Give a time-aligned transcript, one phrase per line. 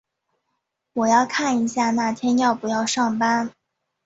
[0.93, 3.51] 我要看一下那天要不要上班。